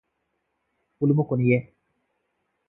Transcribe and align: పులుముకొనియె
పులుముకొనియె 1.01 1.59